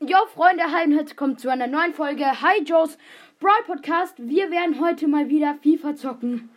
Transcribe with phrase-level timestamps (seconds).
[0.00, 2.98] yo, Freunde, hi und herzlich willkommen zu einer neuen Folge Hi Joes
[3.40, 4.14] Brawl Podcast.
[4.18, 6.50] Wir werden heute mal wieder FIFA zocken.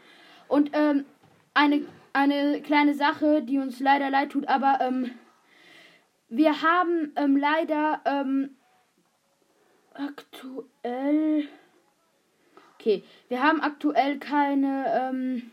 [0.47, 1.05] Und ähm,
[1.53, 5.11] eine, eine kleine Sache, die uns leider leid tut, aber ähm,
[6.27, 8.55] wir haben ähm, leider ähm,
[9.93, 11.47] aktuell.
[12.75, 14.85] Okay, wir haben aktuell keine.
[14.93, 15.51] Ähm,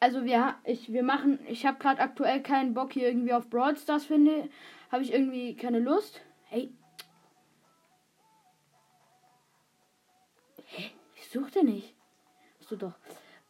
[0.00, 3.76] also wir, ich, wir machen, ich habe gerade aktuell keinen Bock hier irgendwie auf Brawl
[3.76, 4.48] Stars finde,
[4.90, 6.22] habe ich irgendwie keine Lust.
[6.52, 6.70] Hey.
[10.66, 10.90] Hä?
[11.16, 11.94] Ich suchte nicht.
[12.60, 12.92] Hast du doch.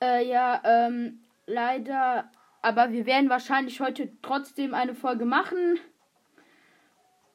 [0.00, 2.30] Äh, ja, ähm, leider,
[2.62, 5.80] aber wir werden wahrscheinlich heute trotzdem eine Folge machen.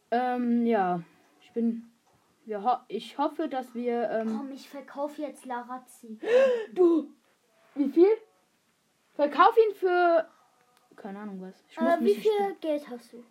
[0.09, 1.01] Ähm, ja,
[1.41, 1.91] ich bin,
[2.45, 6.17] wir ho ich hoffe, dass wir, ähm, Komm, ich verkaufe jetzt Larazzi.
[6.73, 7.11] du,
[7.75, 8.07] wie viel?
[9.15, 10.29] Verkauf ihn für.
[10.95, 11.61] Keine Ahnung was.
[11.69, 12.55] Ich Äh, wie viel.
[12.61, 13.21] Geld hast du?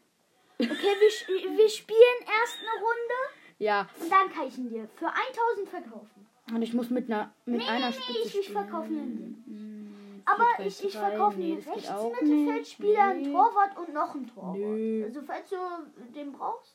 [0.59, 3.21] Okay, wir, wir spielen erst eine Runde
[3.59, 6.27] Ja, und dann kann ich ihn dir für 1000 verkaufen.
[6.55, 9.43] und ich muss mit einer mit Nee, einer nee, Spitze nee, ich, ich verkaufe ihn.
[9.47, 13.17] Hm, Aber ich, ich verkaufe nee, einen Rechtsmittelfeldspieler, nicht.
[13.17, 13.33] einen Nee.
[13.33, 14.57] Torwart und noch einen Torwart.
[14.57, 15.05] Nö.
[15.05, 15.57] Also falls du
[16.15, 16.75] den brauchst.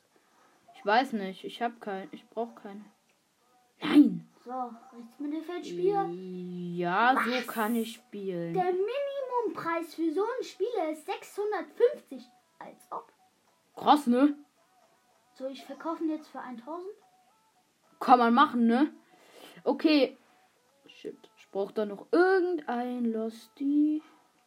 [0.76, 2.84] Ich weiß nicht, ich habe keinen, ich brauche keinen.
[3.80, 4.28] Nein.
[4.44, 6.08] So, Rechtsmittelfeldspieler.
[6.12, 7.46] Ja, so Was?
[7.46, 8.54] kann ich spielen.
[8.54, 12.22] Der Minimumpreis für so einen Spieler ist 650.
[12.58, 13.12] Als ob.
[13.76, 14.34] Krass, ne?
[15.34, 16.86] So, ich verkaufe ihn jetzt für 1000.
[18.00, 18.92] Kann man machen, ne?
[19.64, 20.16] Okay.
[20.86, 21.16] Shit.
[21.36, 24.02] Ich brauche da noch irgendein Losty,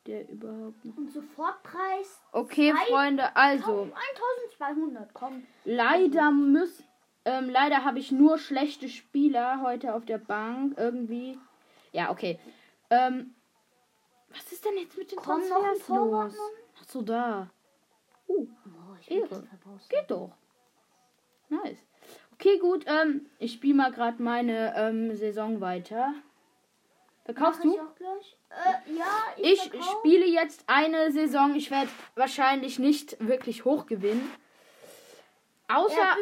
[0.05, 0.97] der überhaupt noch.
[0.97, 3.89] Und Sofortpreis Okay, Zwei- Freunde, also.
[4.59, 5.13] 1200.
[5.13, 5.45] Komm.
[5.63, 6.83] Leider muss.
[7.25, 10.77] Ähm, leider habe ich nur schlechte Spieler heute auf der Bank.
[10.77, 11.39] Irgendwie.
[11.91, 12.39] Ja, okay.
[12.89, 13.33] Ähm,
[14.29, 16.35] was ist denn jetzt mit den Transfers los?
[16.79, 17.49] Ach so, da.
[18.27, 18.47] Uh,
[19.08, 19.48] Ehre.
[19.89, 20.31] geht doch.
[21.50, 21.78] Nice.
[22.34, 22.86] Okay, gut.
[22.88, 26.14] Ähm, ich spiele mal gerade meine ähm, Saison weiter.
[27.23, 27.73] Verkaufst du?
[27.73, 29.05] Äh, ja,
[29.38, 31.55] ich, Ich spiele jetzt eine Saison.
[31.55, 34.32] Ich werde wahrscheinlich nicht wirklich hoch gewinnen.
[35.67, 35.95] Außer.
[35.95, 36.15] Ja.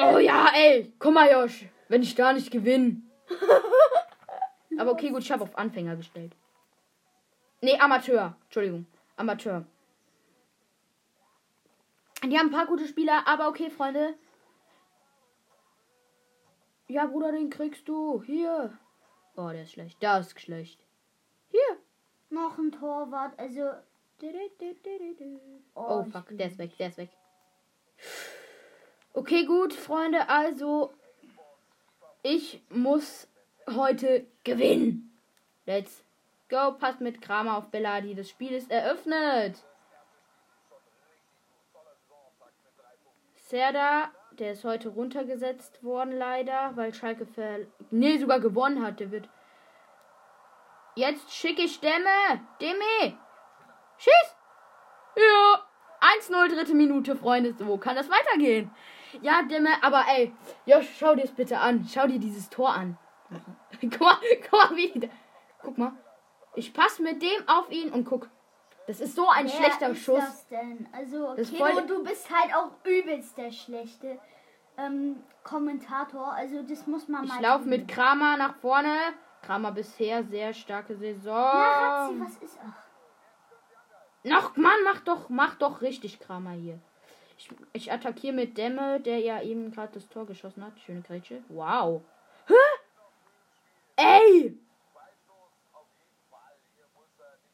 [0.00, 3.02] Oh ja, ey, guck mal, Josh, wenn ich da nicht gewinne.
[4.78, 6.32] Aber okay, gut, ich habe auf Anfänger gestellt.
[7.60, 8.36] Nee, Amateur.
[8.44, 8.86] Entschuldigung,
[9.16, 9.64] Amateur.
[12.24, 14.14] Die haben ein paar gute Spieler, aber okay, Freunde.
[16.88, 18.22] Ja, Bruder, den kriegst du.
[18.22, 18.76] Hier.
[19.36, 19.96] Oh, der ist schlecht.
[20.00, 20.80] Das ist schlecht.
[21.50, 21.78] Hier.
[22.30, 23.70] Noch ein Torwart, also.
[25.74, 27.10] Oh, ich fuck, der ist weg, der ist weg.
[29.12, 30.92] Okay, gut, Freunde, also
[32.22, 33.28] ich muss
[33.68, 35.16] heute gewinnen.
[35.66, 36.04] Let's
[36.48, 38.14] go, passt mit Kramer auf Belladi.
[38.14, 39.62] Das Spiel ist eröffnet.
[43.48, 47.60] Serda, der ist heute runtergesetzt worden, leider, weil Schalke ver
[47.90, 49.00] nee, sogar gewonnen hat.
[49.00, 49.26] Der wird.
[50.96, 52.44] Jetzt schicke ich Demme.
[52.60, 53.18] Demme.
[53.96, 54.36] Schieß.
[55.16, 55.64] Ja.
[56.20, 57.54] 1-0, dritte Minute, Freunde.
[57.54, 58.70] So kann das weitergehen.
[59.22, 60.34] Ja, Demme, aber ey,
[60.66, 61.88] Josh, schau dir das bitte an.
[61.90, 62.98] Schau dir dieses Tor an.
[63.80, 64.18] guck mal,
[64.50, 65.08] guck mal, wie.
[65.62, 65.92] Guck mal.
[66.54, 68.28] Ich passe mit dem auf ihn und guck.
[68.88, 70.18] Das ist so ein Wer schlechter ist Schuss.
[70.18, 70.88] Das denn?
[70.92, 74.18] Also, Das Keno, du bist halt auch übelst der schlechte
[74.78, 76.32] ähm, Kommentator.
[76.32, 77.34] Also, das muss man mal.
[77.36, 78.96] Ich laufe mit Kramer nach vorne.
[79.42, 81.34] Kramer bisher sehr starke Ja, Saison.
[81.34, 82.58] Razzi, was ist.
[82.64, 82.82] Ach,
[84.24, 86.78] Noch, Mann, mach doch, mach doch richtig Kramer hier.
[87.36, 90.72] Ich, ich attackiere mit Dämme, der ja eben gerade das Tor geschossen hat.
[90.80, 91.42] Schöne Grätsche.
[91.50, 92.00] Wow.
[92.46, 92.54] Hä?
[93.96, 94.58] Ey!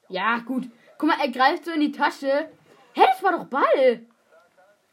[0.09, 0.71] Ja, gut.
[1.04, 2.48] Guck mal, er greift so in die Tasche.
[2.94, 4.06] Hä, das war doch Ball.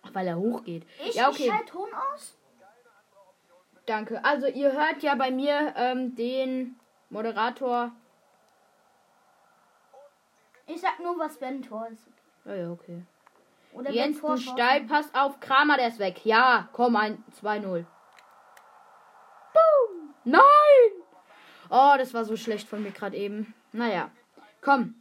[0.04, 0.86] Ach, weil er hochgeht.
[1.08, 1.50] ich, ja, ich okay.
[1.50, 2.36] schalte Ton aus.
[3.86, 4.22] Danke.
[4.26, 6.78] Also, ihr hört ja bei mir ähm, den
[7.10, 7.94] Moderator.
[10.68, 12.10] Ich sag nur, was wenn Tor ist.
[12.44, 13.04] Ja, ja, okay.
[13.72, 16.26] Oder Jetzt Tor ein Steilpass auf Kramer, der ist weg.
[16.26, 17.86] Ja, komm, ein 2-0.
[19.54, 20.14] Boom!
[20.26, 20.42] Nein!
[21.70, 23.54] Oh, das war so schlecht von mir gerade eben.
[23.72, 24.12] Naja,
[24.60, 25.01] komm.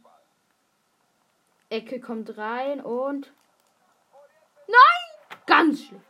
[1.71, 3.31] Ecke kommt rein und.
[4.67, 5.37] Nein!
[5.45, 6.03] Ganz schlecht.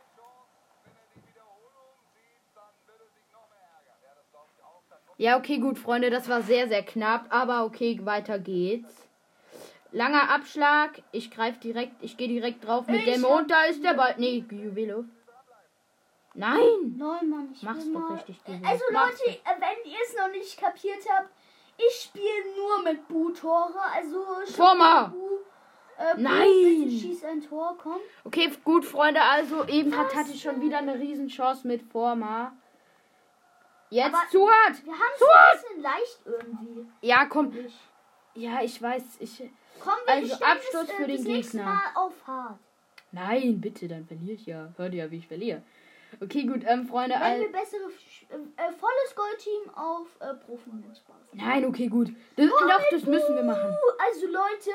[5.18, 7.26] Ja, okay, gut, Freunde, das war sehr, sehr knapp.
[7.28, 8.92] Aber okay, weiter geht's.
[9.92, 11.02] Langer Abschlag.
[11.12, 13.24] Ich greife direkt, ich gehe direkt drauf mit dem.
[13.24, 14.14] Und da ist der Ball.
[14.18, 15.04] Nee, Juwelo.
[16.34, 16.96] Nein!
[16.96, 18.14] Nein, Mann, ich Mach's doch mal.
[18.14, 18.66] richtig, Juwelo.
[18.66, 21.30] Also Mach's Leute, äh, wenn ihr es noch nicht kapiert habt,
[21.76, 23.80] ich spiele nur mit Bu-Tore.
[23.94, 25.08] Also Forma.
[25.08, 25.38] Bu
[25.98, 26.90] Äh, Nein!
[26.90, 27.98] Schieß ein Tor, komm.
[28.24, 32.56] Okay, gut, Freunde, also eben hatte ich schon wieder eine Riesenchance mit Forma.
[33.90, 34.84] Jetzt Aber- Suat!
[34.84, 36.86] Wir haben es ein bisschen leicht irgendwie.
[37.02, 37.52] Ja, komm.
[37.56, 37.78] Ich.
[38.34, 39.38] Ja, ich weiß, ich.
[39.78, 41.64] Komm, wir Also, Absturz das, für äh, den Gegner.
[41.64, 42.58] Mal auf hart.
[43.10, 44.72] Nein, bitte, dann verliere ich ja.
[44.76, 45.62] Hört ihr ja, wie ich verliere.
[46.22, 47.82] Okay, gut, ähm, Freunde, Wenn wir bessere,
[48.30, 50.70] äh, äh, volles Goldteam auf äh, Profi.
[51.32, 52.08] Nein, okay, gut.
[52.36, 53.76] Das, doch, das müssen wir machen.
[54.10, 54.70] Also Leute,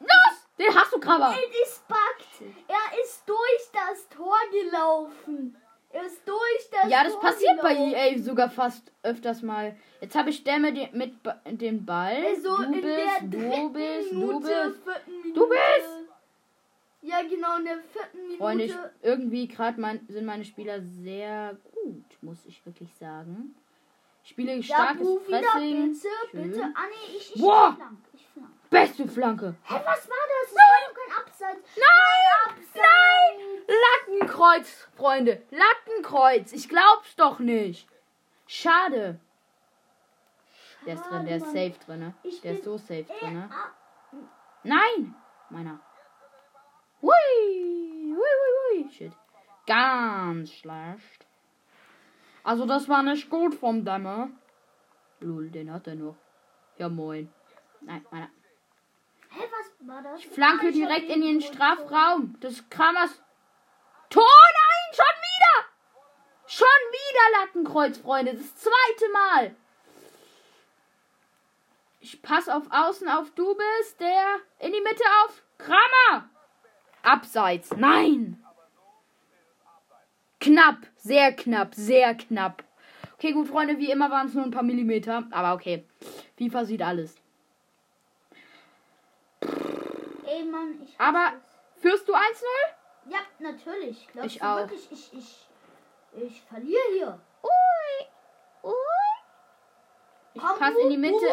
[0.00, 0.35] Los!
[0.58, 1.34] Den hast du, Krabber!
[1.34, 2.52] es ist backt.
[2.68, 5.56] Er ist durch das Tor gelaufen.
[5.90, 7.94] Er ist durch das Ja, das Tor passiert bei gelaufen.
[7.94, 9.76] EA sogar fast öfters mal.
[10.00, 12.24] Jetzt habe ich Dämme mit dem Ball.
[12.26, 14.80] Also du bist, du bist, du bist.
[15.34, 16.06] Du bist!
[17.02, 18.38] Ja, genau, in der vierten Minute.
[18.38, 23.54] Freunde, ich, irgendwie gerade mein, sind meine Spieler sehr gut, muss ich wirklich sagen.
[24.24, 25.92] Ich spiele ja, starkes wieder, Pressing.
[26.32, 26.62] bitte, bitte.
[26.74, 27.78] Ah, nee, ich, ich Boah!
[28.70, 29.54] Beste Flanke.
[29.64, 30.52] Hä, was war das?
[30.52, 31.76] Das war kein Abseits.
[31.76, 32.24] Nein!
[32.46, 32.74] Abseits.
[32.74, 33.76] Nein!
[34.18, 35.42] Lattenkreuz, Freunde.
[35.50, 36.52] Lattenkreuz.
[36.52, 37.88] Ich glaub's doch nicht.
[38.46, 39.20] Schade.
[40.84, 41.98] Der ist drin, der ist Schade, safe drin.
[42.00, 42.14] ne?
[42.44, 43.34] Der ist so safe drin.
[43.34, 43.50] ne?
[43.52, 43.70] ah,
[44.62, 45.14] Nein!
[45.50, 45.80] Meiner.
[47.02, 47.12] Hui!
[47.12, 48.90] Hui, hui, hui.
[48.92, 49.12] Shit.
[49.66, 51.26] Ganz schlecht.
[52.44, 54.30] Also, das war nicht gut vom Dämmer.
[55.20, 56.16] Lul, den hat er noch.
[56.78, 57.32] Ja, moin.
[57.80, 58.28] Nein, meiner.
[59.36, 60.20] Hä, was war das?
[60.20, 62.36] Ich flanke direkt in den Strafraum.
[62.40, 63.10] Das ist Kramers.
[64.08, 64.94] Tor, nein!
[64.94, 65.66] Schon wieder!
[66.46, 68.34] Schon wieder Lattenkreuz, Freunde.
[68.34, 69.56] Das zweite Mal.
[72.00, 76.30] Ich passe auf Außen auf du bist, der in die Mitte auf Kramer.
[77.02, 77.76] Abseits.
[77.76, 78.42] Nein.
[80.40, 80.78] Knapp.
[80.96, 81.74] Sehr knapp.
[81.74, 82.64] Sehr knapp.
[83.14, 83.78] Okay, gut, Freunde.
[83.78, 85.24] Wie immer waren es nur ein paar Millimeter.
[85.30, 85.84] Aber okay.
[86.38, 87.16] FIFA sieht alles.
[90.36, 90.94] Ey, Mann, ich.
[90.98, 91.80] Aber es.
[91.82, 92.20] führst du 1-0?
[93.08, 94.08] Ja, natürlich.
[94.12, 94.58] Glaubst Ich auch.
[94.58, 95.48] Wirklich, ich, ich,
[96.24, 97.20] ich verliere hier.
[97.42, 98.70] Ui.
[98.70, 98.72] Ui.
[100.34, 101.24] Ich Komm, passe in die Mitte.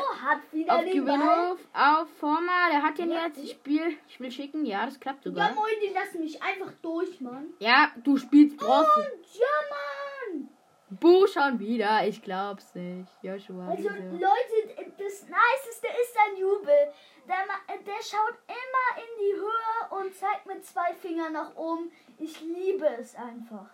[0.51, 0.85] Wieder Auf.
[0.85, 2.69] Gewinhof, auf Forma.
[2.71, 3.25] Der hat den Ja.
[3.25, 3.37] jetzt.
[3.39, 4.65] Ich spiel, ich will schicken.
[4.65, 5.53] Ja, das klappt Ja, sogar.
[5.53, 7.53] moin, die lassen mich einfach durch, Mann.
[7.59, 8.89] Ja, du spielst Bronze.
[8.95, 10.49] Und ja, Mann.
[10.89, 12.07] Bu schon wieder.
[12.07, 13.11] Ich glaub's nicht.
[13.23, 13.67] Joshua.
[13.67, 13.89] Also?
[13.89, 14.62] Leute,
[15.03, 16.93] das Niceste ist ein Jubel.
[17.27, 21.91] Der, ma- der schaut immer in die Höhe und zeigt mit zwei Fingern nach oben.
[22.17, 23.67] Ich liebe es einfach.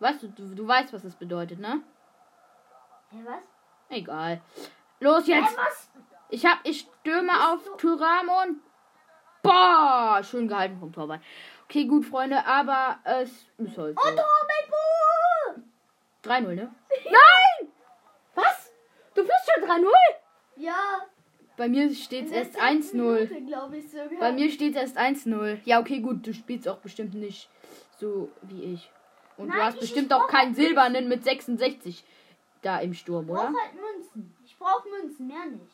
[0.00, 1.82] Weißt du, du, du weißt, was das bedeutet, ne?
[3.10, 3.44] Hä, was?
[3.88, 4.40] Egal.
[5.00, 5.56] Los jetzt.
[5.56, 5.88] was?
[6.28, 8.60] Ich hab, ich stürme auf du- Tyramo und.
[9.42, 11.22] Boah, schön gehalten vom Torwart.
[11.64, 14.08] Okay, gut, Freunde, aber es ist halt so.
[14.08, 14.70] Und Robert
[16.24, 16.28] Bu!
[16.28, 16.74] 3-0, ne?
[17.04, 17.72] Nein!
[18.34, 18.72] Was?
[19.14, 19.86] Du bist schon 3-0?
[20.56, 21.06] Ja.
[21.56, 23.12] Bei mir steht's in der erst zehnten 1-0.
[23.28, 24.08] Minute, glaube ich sogar.
[24.20, 25.58] Bei mir steht's erst 1-0.
[25.64, 27.48] Ja, okay, gut, du spielst auch bestimmt nicht
[27.98, 28.90] so wie ich.
[29.38, 32.04] Und du Nein, hast ich- bestimmt ich auch keinen halt silbernen mit 66
[32.62, 33.58] da im Sturm, Ich brauche oder?
[33.58, 34.34] halt Münzen.
[34.44, 35.72] Ich brauche Münzen, mehr nicht.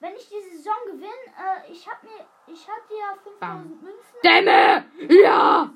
[0.00, 2.10] Wenn ich die Saison gewinne, äh, ich hab mir,
[2.52, 4.14] ich hatte ja 5000 Münzen.
[4.22, 4.84] Dämme!
[5.24, 5.70] Ja!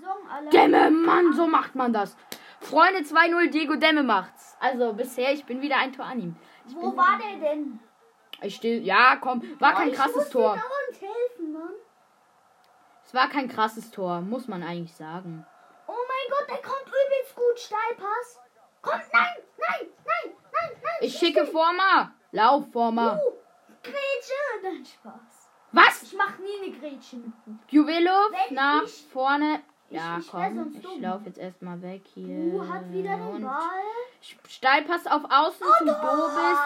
[0.52, 2.16] Dämme, Mann, so macht man das.
[2.60, 4.56] Freunde 2-0, Diego Dämme macht's.
[4.60, 6.36] Also bisher, ich bin wieder ein Tor an ihm.
[6.74, 7.78] Wo war der denn?
[8.42, 8.80] Ich stehe.
[8.80, 10.50] Ja, komm, war kein Oh, ich krasses Tor.
[10.56, 11.72] Dauernd helfen, Mann.
[13.04, 15.44] Es war kein krasses Tor, muss man eigentlich sagen.
[15.86, 17.58] Oh mein Gott, der kommt übelst gut.
[17.58, 18.40] Steilpass.
[18.82, 19.26] Kommt, nein,
[19.58, 20.92] nein, nein, nein, nein.
[21.00, 22.12] Ich schicke Forma.
[22.32, 23.14] Lauf, Forma.
[23.14, 23.32] Uh,
[23.82, 24.32] Grätsche.
[24.62, 25.48] Nein, Spaß.
[25.72, 26.02] Was?
[26.02, 29.62] Ich mach nie eine Grätsche mit nach ich- vorne.
[29.90, 31.00] ich- Ja, ich komm, ich dumm.
[31.02, 32.28] laufe jetzt erstmal weg hier.
[32.54, 33.82] Uh, hat wieder den Ball.
[34.48, 36.58] Steilpass auf Außen zum Dobis.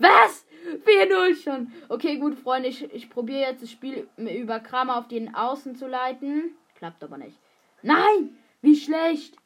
[0.00, 0.44] Was?
[0.84, 1.72] 4-0 schon.
[1.88, 5.86] Okay, gut, Freunde, ich, ich probiere jetzt das Spiel über Kramer auf den Außen zu
[5.86, 6.56] leiten.
[6.76, 7.38] Klappt aber nicht.
[7.82, 8.36] Nein!
[8.62, 9.36] Wie schlecht!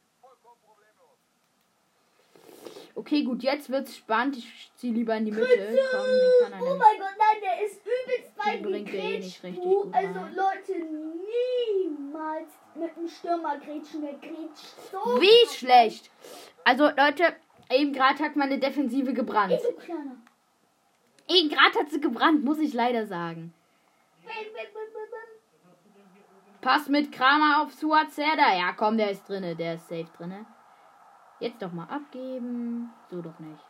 [2.97, 4.37] Okay, gut, jetzt wird's spannend.
[4.37, 5.49] Ich ziehe lieber in die Mitte.
[5.49, 9.43] Komm, den kann Oh mein Gott, nein, der ist übelst weit bringt der eh nicht
[9.43, 10.35] richtig gut Also rein.
[10.37, 10.73] Leute,
[11.99, 14.03] niemals mit einem Stürmer grätschen.
[14.03, 14.99] Der grätscht so.
[15.21, 16.09] Wie schlecht!
[16.65, 17.35] Also, Leute,
[17.71, 19.59] eben gerade hat meine Defensive gebrannt.
[21.29, 21.39] Ey.
[21.39, 23.55] Eben gerade hat sie gebrannt, muss ich leider sagen.
[26.61, 28.57] Pass mit Kramer auf Suazerda.
[28.57, 29.55] Ja, komm, der ist drinne.
[29.55, 30.47] Der ist safe drinne.
[31.39, 32.91] Jetzt doch mal abgeben.
[33.11, 33.65] So doch nicht.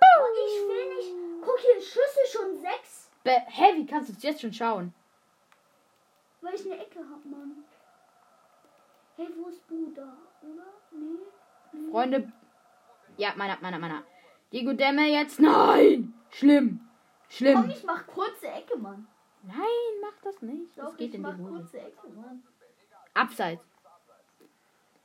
[0.00, 1.44] Oh, ich will nicht.
[1.44, 3.10] Guck hier, Schüsse schon sechs.
[3.22, 4.94] Be Hä, wie kannst du es jetzt schon schauen?
[6.40, 7.64] Weil ich eine Ecke hab, Mann.
[9.16, 10.16] Hey, wo ist Bruder?
[10.42, 10.66] Oder?
[10.92, 11.90] Nee.
[11.90, 12.32] Freunde.
[13.18, 14.02] Ja, meiner, meiner, meiner.
[14.52, 15.38] Diego Demme jetzt.
[15.40, 16.12] Nein!
[16.30, 16.80] Schlimm.
[16.80, 17.70] Komm, Schlimm.
[17.70, 19.06] ich mach kurze Ecke, Mann.
[19.42, 19.56] Nein,
[20.02, 20.76] mach das nicht.
[20.76, 21.50] Doch, das geht ich in die mach Hose.
[21.50, 22.42] kurze Ecke, Mann.
[23.14, 23.64] Abseits.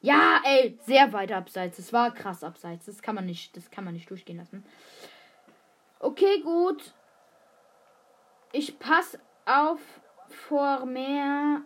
[0.01, 1.77] Ja, ey, sehr weit abseits.
[1.77, 2.85] Das war krass abseits.
[2.85, 4.63] Das kann man nicht, das kann man nicht durchgehen lassen.
[5.99, 6.93] Okay, gut.
[8.51, 9.79] Ich pass auf
[10.27, 11.61] vor mehr.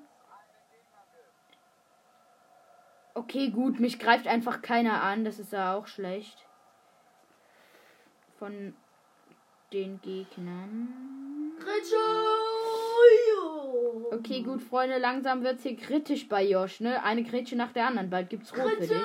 [3.13, 5.25] Okay, gut, mich greift einfach keiner an.
[5.25, 6.45] Das ist ja auch schlecht.
[8.39, 8.73] Von
[9.73, 10.87] den Gegnern.
[11.59, 11.97] Gritsche!
[14.11, 17.03] Okay, gut, Freunde, langsam wird's hier kritisch bei Josh, ne?
[17.03, 18.09] Eine Grätsche nach der anderen.
[18.09, 19.01] Bald gibt's Rot für dich.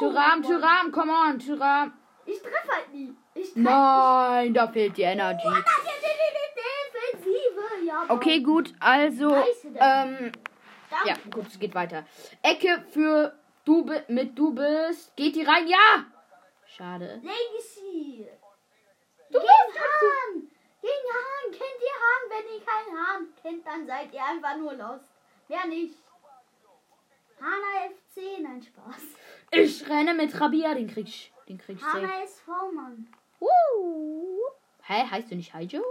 [0.00, 1.92] Tyram, Tyram, come on, Tyram.
[2.26, 3.14] Ich treffe halt nie.
[3.34, 5.46] Ich treffe Nein, da fehlt die Energy.
[6.52, 7.86] Defensive.
[7.86, 8.04] Ja.
[8.08, 9.32] Okay, gut, also,
[9.76, 10.32] ähm,
[10.90, 11.06] Danke.
[11.06, 12.04] ja, gut, es geht weiter.
[12.42, 13.32] Ecke für
[13.64, 15.14] du mit du bist.
[15.14, 15.68] Geht die rein?
[15.68, 16.04] Ja!
[16.66, 17.20] Schade.
[17.22, 18.28] Legacy.
[19.30, 20.50] Du Gegen Hahn.
[20.82, 21.50] Gegen Hahn.
[21.52, 22.22] Kennt ihr Hahn?
[22.30, 25.10] Wenn ihr keinen Hahn kennt, dann seid ihr einfach nur lost.
[25.48, 25.94] Wer nicht?
[27.40, 29.02] Hana FC, nein, Spaß.
[29.52, 31.96] Ich renne mit Rabia, den krieg ich, den krieg ich safe.
[31.96, 33.12] Hana SV, Mann.
[33.40, 34.38] Uh.
[34.82, 35.82] Hä, heißt du nicht Haijo?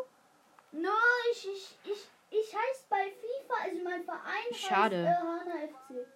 [0.71, 0.89] No,
[1.31, 5.07] ich, ich, ich, ich heiße bei FIFA, also mein Verein Schade.
[5.07, 6.07] heißt äh, Hana FC.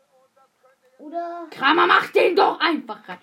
[0.99, 3.17] Oder Kramer, mach den doch einfach rein.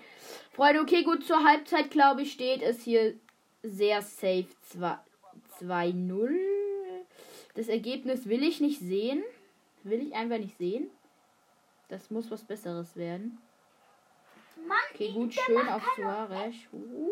[0.52, 3.14] Freunde, okay, gut, zur Halbzeit, glaube ich, steht es hier
[3.62, 4.98] sehr safe 2
[5.60, 6.30] 2-0.
[7.54, 9.22] Das Ergebnis will ich nicht sehen.
[9.82, 10.90] Will ich einfach nicht sehen.
[11.88, 13.38] Das muss was Besseres werden.
[14.66, 16.54] Mann, Okay, gut, schön auf Suarez.
[16.72, 17.08] Uh.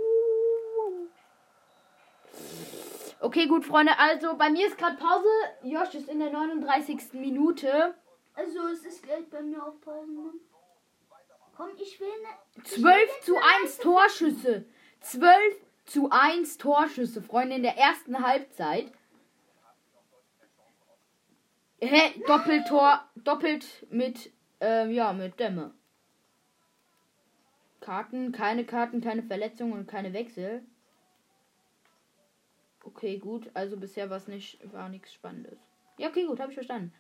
[3.21, 5.27] Okay, gut, Freunde, also bei mir ist gerade Pause.
[5.65, 7.15] Josh ist in der 39.
[7.15, 7.95] Minute.
[8.35, 10.41] Also es ist gleich bei mir auf Pause, Mann.
[11.57, 14.65] Komm, ich will ne, 12 zu 1 Torschüsse.
[15.01, 18.93] 12 zu 1 Torschüsse, Freunde, in der ersten Halbzeit.
[21.81, 22.21] Hä?
[22.27, 25.73] Doppeltor, doppelt mit, ähm, ja, mit Dämme.
[27.81, 30.63] Karten, keine Karten, keine Verletzungen und keine Wechsel.
[32.85, 33.51] Okay, gut.
[33.55, 35.59] Also bisher war es nicht, war nichts Spannendes.
[35.99, 36.93] Ja, okay, gut, habe ich verstanden.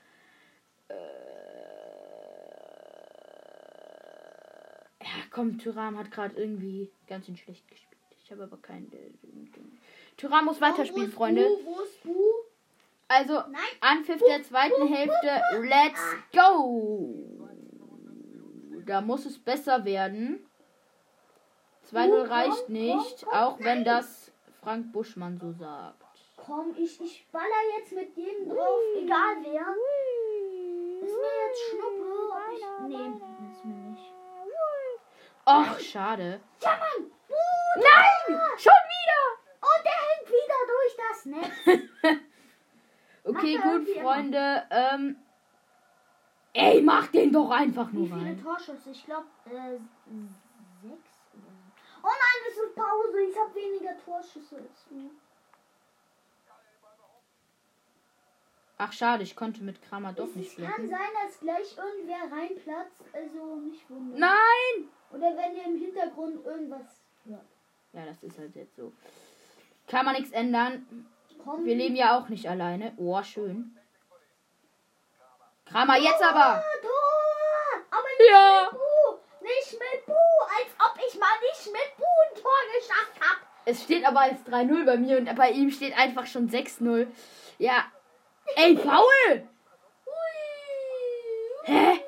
[0.88, 0.94] Äh,
[5.02, 7.87] ja, komm, Tyram hat gerade irgendwie ganz schön schlecht gespielt.
[8.28, 8.92] Ich habe aber keinen.
[10.18, 11.48] Tyram muss weiterspielen, Freunde.
[11.64, 12.14] Wo ist Bu?
[13.08, 13.62] Also, Nein.
[13.80, 15.40] Anpfiff der zweiten Hälfte.
[15.62, 16.02] Let's
[16.34, 17.48] go!
[18.84, 20.46] Da muss es besser werden.
[21.90, 24.30] 2-0 reicht nicht, auch wenn das
[24.60, 26.04] Frank Buschmann so sagt.
[26.36, 29.74] Komm, ich, ich baller jetzt mit jedem drauf, egal wer.
[31.00, 32.88] Ist mir jetzt Schnuppe, ob ich...
[32.88, 34.12] Nee, ist mir nicht.
[35.46, 36.40] Ach, schade.
[36.60, 37.10] Ja, Mann!
[37.26, 37.34] Bu,
[38.30, 38.58] Nein!
[38.58, 39.22] Schon wieder!
[39.60, 42.20] Und der hängt wieder durch das Netz.
[43.24, 44.66] Okay, er gut, irgendwie Freunde.
[44.70, 45.16] Ähm,
[46.54, 48.42] ey, mach den doch einfach Wie nur viele rein.
[48.42, 48.90] Torschüsse?
[48.90, 49.76] Ich glaube, äh,
[50.80, 51.10] sechs.
[52.02, 53.20] Oh nein, das ist Pause.
[53.30, 55.10] Ich habe weniger Torschüsse als du.
[58.78, 60.88] Ach, schade, ich konnte mit Kramer doch Es nicht kann blocken.
[60.88, 63.02] sein, dass gleich irgendwer reinplatzt.
[63.12, 64.20] Also nicht wundern.
[64.20, 64.88] Nein!
[65.10, 67.44] Oder wenn ihr im Hintergrund irgendwas hört.
[67.98, 68.92] Ja, das ist halt jetzt so.
[69.88, 70.86] Kann man nichts ändern.
[71.64, 72.92] Wir leben ja auch nicht alleine.
[72.96, 73.76] Oh, schön.
[75.64, 76.62] Kramer, jetzt aber!
[76.80, 77.82] Tor!
[77.90, 78.68] Aber nicht Ja.
[78.70, 79.44] mit Bu!
[79.44, 80.12] Nicht mit Bu!
[80.12, 83.38] Als ob ich mal nicht mit Bu ein Tor geschafft hab!
[83.64, 87.08] Es steht aber als 3-0 bei mir und bei ihm steht einfach schon 6-0.
[87.58, 87.84] Ja.
[88.54, 89.48] Ey, faul!
[91.64, 92.00] Hä?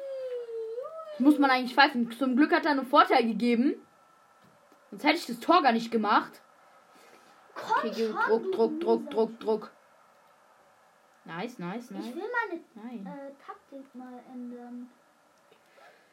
[1.18, 2.12] Muss man eigentlich pfeifen.
[2.12, 3.84] Zum Glück hat er einen Vorteil gegeben.
[4.90, 6.40] Sonst hätte ich das Tor gar nicht gemacht.
[7.54, 8.16] Komm Okay, schon.
[8.16, 9.10] Druck, Druck, Druck.
[9.10, 9.70] Druck, Druck.
[11.24, 12.14] Nice, nice, Ich nice.
[12.14, 13.06] will meine Nein.
[13.06, 14.90] äh, Taktik mal ändern.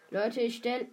[0.09, 0.87] Leute, ich stell.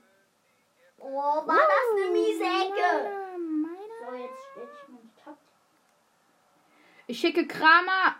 [0.98, 3.38] Oh, war das eine miese Ecke!
[3.38, 3.76] Meine-
[4.08, 5.54] So, jetzt stelle ich meine Taktik.
[7.06, 8.16] Ich schicke Kramer.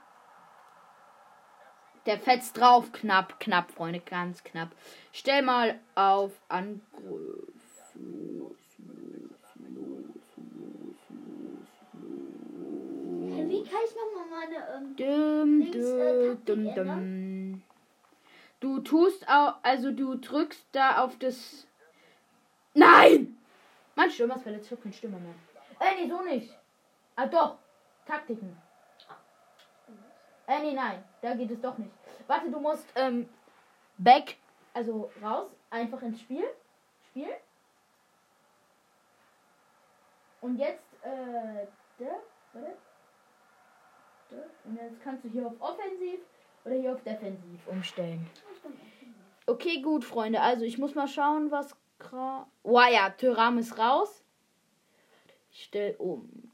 [2.07, 2.93] Der fetzt drauf.
[2.93, 4.71] Knapp, knapp, Freunde, ganz knapp.
[5.13, 6.83] Stell mal auf Angriff.
[13.23, 14.57] Hä, Wie kann ich nochmal meine.
[14.77, 17.63] Ähm, Dum, dum, dum, dum.
[18.61, 21.67] Du tust auch, also du drückst da auf das.
[22.75, 23.39] Nein!
[23.95, 25.35] Mein Stürmer ist verletzt, ich hab keinen Stürmer mehr.
[25.81, 26.55] Äh, nee, so nicht.
[27.17, 27.57] Ah, doch.
[28.07, 28.57] Taktiken.
[30.47, 31.03] Äh, nee, nein.
[31.23, 31.93] Da geht es doch nicht.
[32.27, 33.29] Warte, du musst, ähm,
[33.97, 34.37] back,
[34.75, 36.45] also raus, einfach ins Spiel.
[37.09, 37.31] Spiel.
[40.43, 41.67] Und jetzt, äh,
[41.99, 42.07] da,
[42.53, 42.77] warte.
[44.65, 46.21] Und jetzt kannst du hier auf Offensiv
[46.65, 48.27] oder hier auf Defensiv umstellen.
[49.47, 50.41] Okay, gut, Freunde.
[50.41, 51.75] Also ich muss mal schauen, was.
[52.01, 54.23] gra- Oh ja, Tyram ist raus.
[55.51, 56.51] Ich stell um.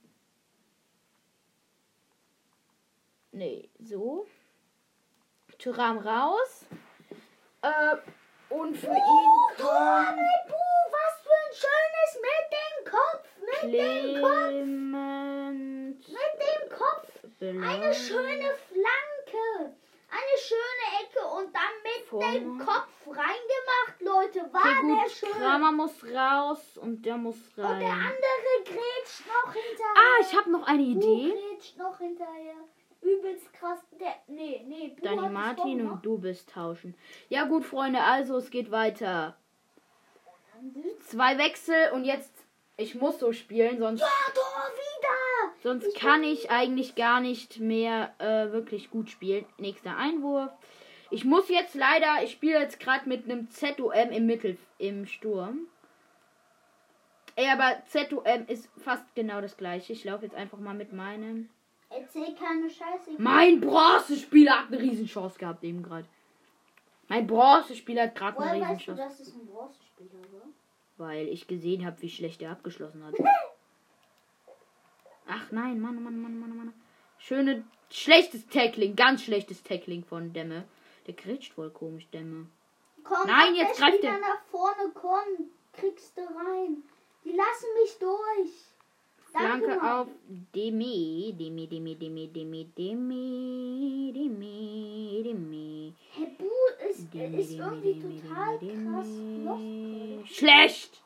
[3.33, 4.27] Nee, so.
[5.59, 6.67] Tyram raus.
[7.63, 7.97] Äh,
[8.49, 10.17] und für ihn kommt
[10.49, 15.99] Buh, was für ein schönes mit dem Kopf, mit dem Kopf, Clement.
[16.09, 17.10] mit dem Kopf.
[17.41, 19.75] Eine schöne Flanke.
[20.13, 22.33] Eine schöne Ecke und dann mit Vorne.
[22.41, 24.53] dem Kopf reingemacht, Leute.
[24.53, 25.31] War Okay, der schön.
[25.31, 27.83] Kramer muss raus und der muss Und der rein.
[27.85, 29.95] andere grätscht noch hinterher.
[29.95, 31.33] Ah, ich habe noch eine Du Idee.
[31.53, 32.57] grätscht noch hinterher.
[33.03, 33.79] Übelst krass.
[33.99, 34.95] Der, nee, nee.
[34.97, 36.95] Du Dani Martin und du bist tauschen.
[37.29, 39.37] Ja gut, Freunde, also es geht weiter.
[41.07, 42.35] Zwei Wechsel und jetzt,
[42.77, 45.09] ich muss so spielen, sonst, Ja, Tor wieder.
[45.63, 49.45] Sonst kann ich eigentlich gar nicht mehr äh, wirklich gut spielen.
[49.59, 50.51] Nächster Einwurf.
[51.11, 55.67] Ich muss jetzt leider, ich spiele jetzt gerade mit einem ZOM im Mittel, im Sturm.
[57.35, 59.93] Ey, aber ZOM ist fast genau das gleiche.
[59.93, 61.49] Ich laufe jetzt einfach mal mit meinem.
[61.89, 63.11] Erzähl keine Scheiße.
[63.19, 66.07] Mein Bronzespieler hat eine Riesenchance gehabt eben gerade.
[67.09, 69.19] Mein Bronzespieler hat gerade eine Woher weißt du, Riesenchance.
[69.19, 70.49] dass es ein Bronzespieler war?
[70.97, 73.15] Weil ich gesehen habe, wie schlecht er abgeschlossen hat.
[75.33, 76.73] Ach nein, Mann, Mann, Mann, Mann, Mann.
[77.19, 80.65] Schöne, schlechtes Tackling, ganz schlechtes Tackling von Demme.
[81.07, 82.47] Der kritscht voll komisch, Demme.
[83.05, 84.21] Komm, Nein, jetzt der greift Spieler er.
[84.21, 85.51] nach vorne, komm.
[85.73, 86.83] Kriegst du rein.
[87.25, 88.51] Die lassen mich durch.
[89.33, 89.89] Danke, Flanke Mann.
[90.01, 90.09] auf
[90.55, 95.95] Demi, Demi, Demi, Demi, Demi, Demi, Demi, Demi.
[96.17, 96.51] Herr Bu
[96.91, 100.37] ist, Demi, ist irgendwie Demi, total Demi, krass.
[100.37, 101.03] Schlecht!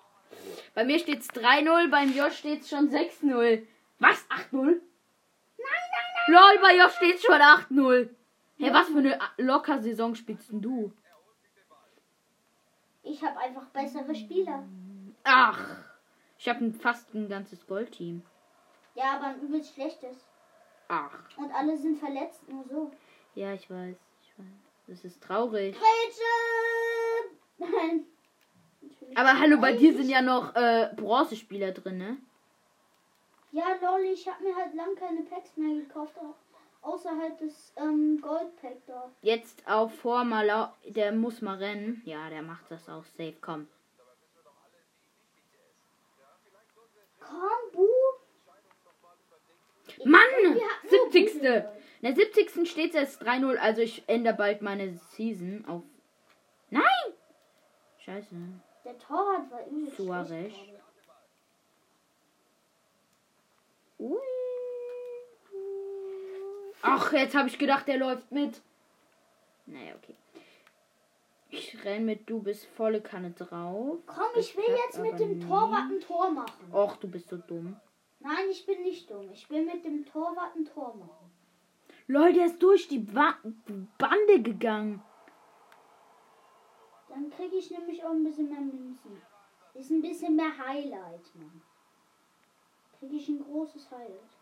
[0.74, 3.62] Bei mir steht's 3-0, beim Josh steht's schon 6-0.
[4.04, 4.28] Was?
[4.28, 4.50] 8-0?
[4.52, 4.80] Nein,
[5.58, 5.80] nein,
[6.26, 6.34] nein.
[6.34, 8.08] Lol, bei Josh steht's schon 8-0.
[8.58, 10.92] Hey, was für eine locker Saison spielst denn du?
[13.02, 14.64] Ich habe einfach bessere Spieler.
[15.24, 15.58] Ach,
[16.38, 18.22] ich habe fast ein ganzes Goldteam.
[18.94, 20.16] Ja, aber ein übelst schlechtes.
[20.88, 22.90] Ach, Und alle sind verletzt, nur so.
[23.34, 24.46] ja, ich weiß, ich weiß.
[24.86, 25.74] Das ist traurig.
[25.74, 27.34] Grätsche!
[27.58, 28.04] Nein.
[29.14, 32.16] Aber hallo, bei dir sind ja noch äh, Bronzespieler drin, ne?
[33.54, 36.16] Ja, lol, ich habe mir halt lang keine Packs mehr gekauft.
[36.18, 36.34] au-
[36.82, 39.10] Außer halt das ähm, Goldpack da.
[39.22, 42.02] Jetzt auf Vormaler, der muss mal rennen.
[42.04, 43.68] Ja, der macht das auch safe, komm.
[47.20, 47.86] Komm, Bu!
[50.04, 50.20] Mann!
[50.20, 51.32] Hatten nur 70.
[51.34, 52.68] gute In der 70.
[52.70, 55.82] steht jetzt 3-0, also ich ändere bald meine Season auf.
[56.70, 56.82] Nein!
[57.98, 58.34] Scheiße.
[58.84, 60.28] Der Torwart war übelst Suarez.
[60.28, 60.74] schlecht gerade.
[63.93, 63.93] Ui.
[66.82, 68.60] Ach, jetzt habe ich gedacht, der läuft mit.
[69.66, 70.14] Naja, okay.
[71.50, 73.98] Ich renn mit, du bist volle Kanne drauf.
[74.06, 76.72] Komm, ich will jetzt mit dem Torwart ein Tor machen.
[76.72, 77.76] Och, du bist so dumm.
[78.20, 79.30] Nein, ich bin nicht dumm.
[79.32, 81.30] Ich will mit dem Torwart ein Tor machen.
[82.06, 83.36] Leute, der ist durch die ba
[83.98, 85.02] Bande gegangen.
[87.08, 89.22] Dann kriege ich nämlich auch ein bisschen mehr Münzen.
[89.74, 91.62] Ist ein bisschen mehr Highlight, Mann.
[92.98, 94.36] Kriege ich ein großes Highlight.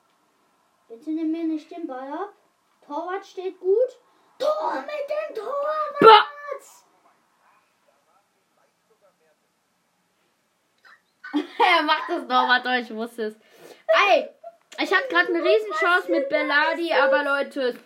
[0.89, 2.33] Bitte nimm mir nicht den Ball ab.
[2.87, 3.99] Torwart steht gut.
[4.39, 6.01] Tor mit dem Torwart!
[6.01, 6.27] Ba
[11.79, 13.35] er macht das nochmal durch, ich wusste es.
[13.87, 14.29] Ey,
[14.83, 17.79] ich hatte gerade eine Riesenchance mit Belladi, aber Leute,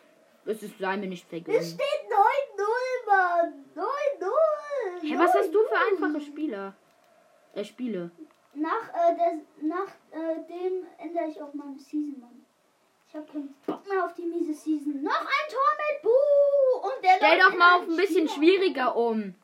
[0.47, 1.65] es ist sei mir nicht Es vergönnt.
[1.65, 3.65] steht 9-0, Mann.
[3.75, 5.09] 9-0.
[5.09, 6.75] Hey, was hast du für einfache Spieler?
[7.55, 8.11] Äh, Spiele.
[8.59, 9.35] Nach, äh, der,
[9.69, 12.45] nach äh, dem ändere ich auch meine Season, Mann.
[13.09, 15.03] Ich habe keinen Bock mehr auf die miese Season.
[15.03, 16.89] Noch ein Tor mit Buh!
[16.89, 18.35] Und der Stell doch mal auf in ein bisschen Spieler.
[18.55, 19.35] schwieriger um.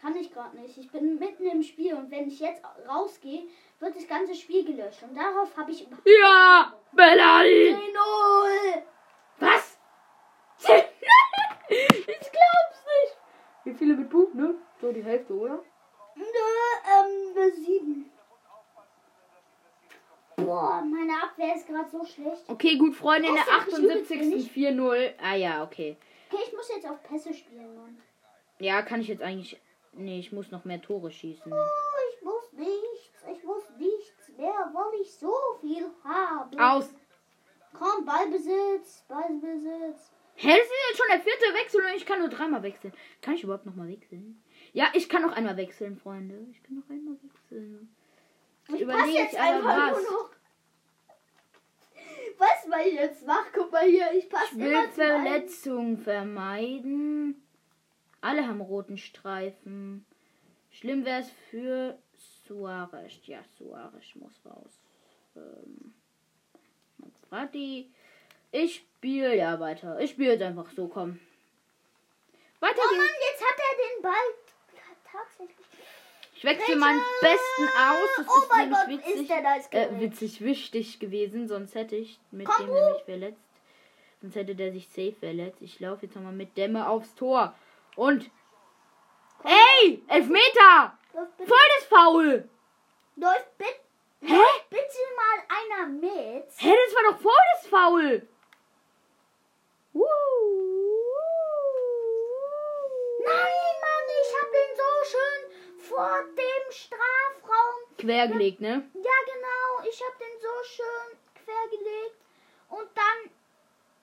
[0.00, 0.76] Kann ich gerade nicht.
[0.76, 3.44] Ich bin mitten im Spiel und wenn ich jetzt rausgehe,
[3.80, 5.02] wird das ganze Spiel gelöscht.
[5.02, 7.74] Und darauf habe ich überhaupt Ja, Belladi.
[7.74, 8.82] 3-0.
[9.40, 9.78] Was?
[11.68, 13.16] ich glaub's nicht.
[13.64, 14.54] Wie viele mit Buch, ne?
[14.80, 15.62] So die Hälfte, oder?
[16.14, 18.10] Nö, ähm, sieben.
[20.36, 22.44] Boah, meine Abwehr ist gerade so schlecht.
[22.48, 24.52] Okay, gut, Freunde, in der Das ist übelst 78.
[24.52, 25.14] 4-0.
[25.22, 25.96] Ah ja, okay.
[26.30, 27.96] Okay, ich muss jetzt auf Pässe spielen, Mann.
[28.58, 29.60] Ja, kann ich jetzt eigentlich.
[29.92, 31.50] Nee, ich muss noch mehr Tore schießen.
[31.50, 31.56] Oh,
[32.12, 33.24] ich muss nichts.
[33.32, 36.62] Ich muss nichts mehr, weil ich so viel habe.
[36.62, 36.90] Aus.
[37.72, 40.12] Komm, Ballbesitz, Ballbesitz.
[40.34, 42.92] Hä, das ist jetzt schon der vierte Wechsel und ich kann nur dreimal wechseln.
[43.22, 44.42] Kann ich überhaupt noch mal wechseln?
[44.74, 46.46] Ja, ich kann noch einmal wechseln, Freunde.
[46.50, 47.95] Ich kann noch einmal wechseln.
[48.74, 50.02] Ich Überlege jetzt einfach was.
[50.02, 50.30] nur noch.
[52.38, 53.46] Was ich jetzt mache?
[53.54, 54.88] Guck mal hier, ich passe Ich will.
[54.88, 57.42] Verletzungen vermeiden.
[58.20, 60.04] Alle haben roten Streifen.
[60.70, 61.98] Schlimm wäre es für
[62.46, 63.26] Suarez.
[63.26, 64.80] Ja, Suarez muss raus.
[65.36, 65.94] Ähm,
[67.28, 67.90] Frati.
[68.52, 69.98] Ich spiele ja weiter.
[70.00, 71.18] Ich spiele jetzt einfach so, komm.
[72.60, 74.12] Weiter Oh Mann, jetzt hat er den Ball
[75.10, 75.65] tatsächlich.
[76.46, 78.08] Ich wechsle meinen besten aus.
[78.18, 79.22] Das oh ist mein Gott, nämlich witzig.
[79.22, 83.40] ist der nice äh, witzig wichtig gewesen, sonst hätte ich mit Komm, dem nämlich verletzt.
[84.20, 85.60] Sonst hätte der sich safe verletzt.
[85.60, 87.52] Ich laufe jetzt nochmal mit Dämme aufs Tor.
[87.96, 88.30] Und.
[89.42, 90.04] Ey!
[90.06, 90.96] Elfmeter!
[91.12, 92.48] Voll das Foul!
[93.16, 93.80] läuft bitte,
[94.20, 94.42] Hä?
[94.70, 96.44] bitte mal einer mit.
[96.58, 98.28] Hä, das war doch voll das Foul!
[99.94, 100.02] Uh.
[103.24, 105.46] Nein, Mann, ich hab den so schön
[105.96, 107.74] vor dem Strafraum.
[107.96, 108.82] Quergelegt, ne?
[108.92, 112.16] Ja, genau, ich hab den so schön quergelegt.
[112.68, 113.30] Und dann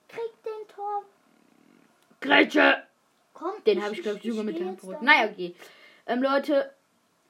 [0.07, 1.03] kriegt den Tor.
[2.19, 2.87] Grätsche!
[3.33, 5.01] Komm, Den habe ich, glaube ich, sogar mit berührt.
[5.01, 5.05] da.
[5.05, 5.55] Naja, okay.
[6.07, 6.73] Ähm, Leute.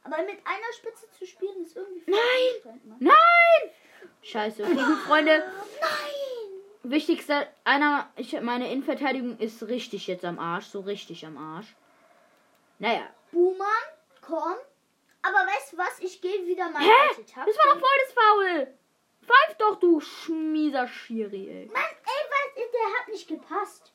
[0.04, 2.80] Aber mit einer Spitze zu spielen ist irgendwie Nein!
[2.86, 2.98] Mann.
[3.00, 3.72] Nein!
[4.22, 4.64] Scheiße.
[4.64, 5.44] Okay, gut, Freunde.
[5.82, 6.64] Nein!
[6.84, 10.66] Wichtigster, einer, ich, meine Innenverteidigung ist richtig jetzt am Arsch.
[10.66, 11.76] So richtig am Arsch.
[12.80, 13.10] Naja.
[13.32, 13.68] Buhmann,
[14.26, 14.56] komm.
[15.22, 16.00] Aber weißt du was?
[16.00, 17.24] Ich gehe wieder mal Hä?
[17.26, 18.68] Das war doch voll das Foul!
[19.22, 21.66] Pfeif doch, du schmieser Schiri, ey.
[21.68, 22.72] Mann, ey, was?
[22.72, 23.94] Der hat nicht gepasst.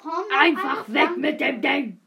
[0.00, 2.00] Komm, Einfach weg mit dem Ding!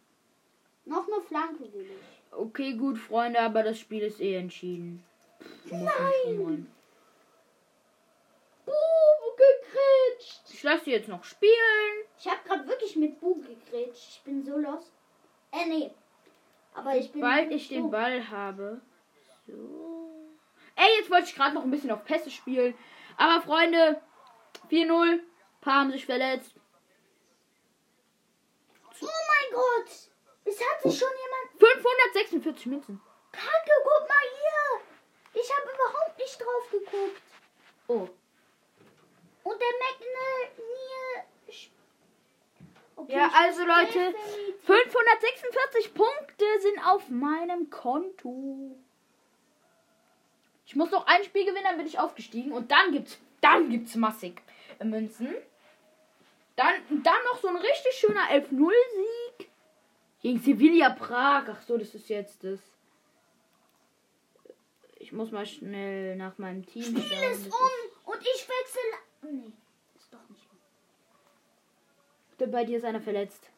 [0.85, 2.33] Noch eine Flanke will ich.
[2.33, 5.03] Okay, gut, Freunde, aber das Spiel ist eh entschieden.
[5.65, 6.67] Nicht Nein.
[8.67, 10.41] Buh, gekretscht.
[10.49, 12.05] Ich lasse sie jetzt noch spielen.
[12.19, 14.09] Ich habe gerade wirklich mit Bu gekretscht.
[14.09, 14.91] Ich bin so lost.
[15.51, 15.91] Äh, nee.
[16.73, 17.21] Aber ich bin.
[17.21, 18.81] Sobald ich den Ball habe.
[19.47, 20.27] So.
[20.75, 22.75] Ey, jetzt wollte ich gerade noch ein bisschen auf Pässe spielen.
[23.15, 24.01] Aber Freunde,
[24.69, 25.19] 4-0.
[25.61, 26.53] Paar haben sich verletzt.
[29.01, 29.89] Oh mein Gott!
[30.45, 31.59] Es hat sich schon jemand.
[31.59, 33.01] 546 Münzen.
[33.31, 35.41] Kacke, guck mal hier!
[35.41, 37.21] Ich habe überhaupt nicht drauf geguckt.
[37.87, 38.07] Oh.
[39.47, 41.23] Und der McNeil.
[42.97, 48.75] Okay, Ja, also Leute, definitiv- 546 Punkte sind auf meinem Konto.
[50.65, 52.51] Ich muss noch ein Spiel gewinnen, dann bin ich aufgestiegen.
[52.51, 54.41] Und dann gibt's, dann gibt's massig
[54.83, 55.33] Münzen.
[56.55, 59.47] Dann, dann noch so ein richtig schöner 11-0-Sieg
[60.23, 61.43] gegen Sevilla Prag.
[61.49, 62.59] Ach so, das ist jetzt das.
[64.99, 67.31] Ich muss mal schnell nach meinem Team Spiel schauen.
[67.31, 69.06] ist um und ich wechsle.
[69.29, 69.51] Nee,
[69.95, 70.47] ist doch nicht
[72.39, 72.51] um.
[72.51, 73.49] Bei dir ist einer verletzt.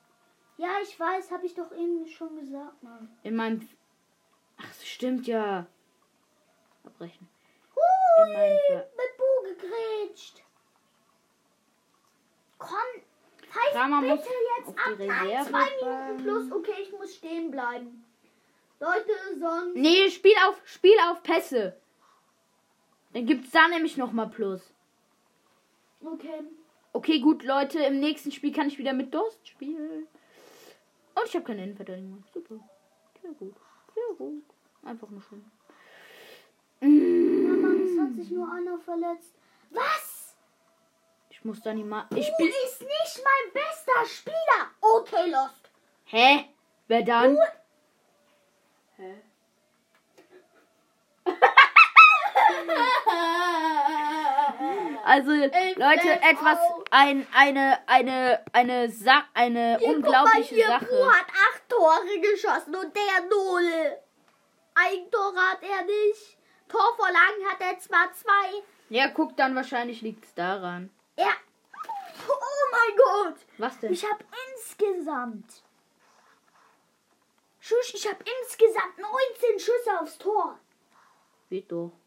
[0.58, 3.10] Ja, ich weiß, habe ich doch eben schon gesagt, Mann.
[3.24, 3.68] In meinem.
[4.58, 5.68] Ach, das stimmt ja.
[6.84, 7.30] Abbrechen.
[7.76, 10.44] Hui, mit Bu gegrätscht.
[12.58, 12.78] Komm,
[13.38, 14.96] pfeif Kramer bitte jetzt ab.
[14.98, 16.52] Nein, zwei Minuten plus.
[16.52, 18.06] Okay, ich muss stehen bleiben.
[18.80, 19.76] Leute, sonst.
[19.76, 21.80] Nee, Spiel auf, Spiel auf Pässe.
[23.14, 24.62] Dann gibt's da nämlich nochmal Plus.
[26.04, 26.44] Okay.
[26.94, 30.08] Okay, gut, Leute, im nächsten Spiel kann ich wieder mit Durst spielen.
[31.16, 32.24] Und ich habe keine Innenverteidigung.
[32.34, 32.56] Super.
[33.22, 33.56] Sehr gut.
[33.94, 34.44] Sehr gut.
[34.84, 35.46] Einfach nur schön.
[36.82, 39.34] Mama, es hat sich nur einer verletzt.
[39.72, 40.36] Was?
[41.30, 42.06] Ich muss dann mal.
[42.10, 42.48] Du Ich spiel.
[42.66, 44.72] ist nicht mein bester Spieler.
[44.82, 45.70] Okay, Lost.
[46.06, 46.46] Hä?
[46.88, 47.36] Wer dann?
[47.36, 47.42] Du-
[48.98, 49.16] Hä?
[55.10, 56.88] Also, Leute, Flat etwas, out.
[56.92, 60.86] ein, eine, eine, eine, Sa eine Hier, unglaubliche guck mal, hier, Sache.
[60.86, 63.98] Bu hat acht Tore geschossen und der null.
[64.76, 66.38] Ein Tor hat er nicht.
[66.68, 68.62] Torvorlagen hat er zwar zwei.
[68.90, 70.92] Ja, guck, dann wahrscheinlich liegt's daran.
[71.16, 71.34] Er.
[72.28, 73.40] Oh mein Gott.
[73.58, 73.92] Was denn?
[73.92, 75.64] Ich habe insgesamt.
[77.60, 80.60] Schuss, ich habe insgesamt 19 Schüsse aufs Tor.
[81.50, 81.99] Geht doch.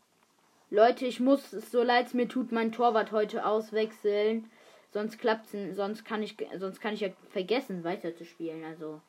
[0.73, 4.51] Leute, ich muss, so leid es mir tut, mein Torwart heute auswechseln.
[4.91, 8.65] Sonst klappt's, sonst kann ich, sonst kann ich ja vergessen, weiterzuspielen.
[8.65, 9.03] Also,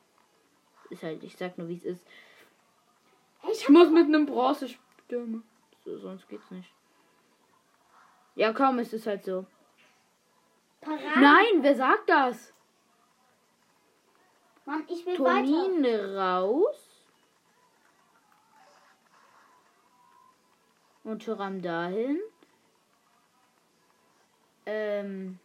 [0.90, 2.06] ist halt, ich sag nur, wie es ist.
[3.50, 5.40] Ich Ich muss mit einem Bronzestürmer.
[5.86, 6.70] So, sonst geht's nicht.
[8.34, 9.46] Ja, komm, es ist halt so.
[10.82, 11.18] Parade.
[11.18, 12.52] Nein, wer sagt das?
[14.66, 15.46] Mann, ich will weiter.
[15.46, 16.83] Tonine raus.
[21.04, 22.20] und Tyram dahin.
[24.66, 25.38] Ähm.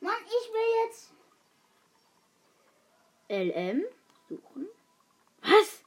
[0.00, 1.12] Mann, ich will jetzt.
[3.28, 3.84] LM
[4.28, 4.68] suchen.
[5.42, 5.82] Was?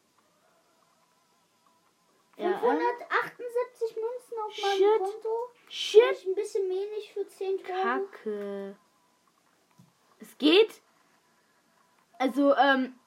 [2.37, 4.99] 578 ja, Münzen auf meinem Shit.
[4.99, 5.51] Konto.
[5.69, 6.01] Shit.
[6.13, 7.81] Ich ein bisschen wenig für 10 Euro.
[7.81, 8.75] Kacke.
[10.19, 10.81] Es geht.
[12.17, 12.97] Also, ähm,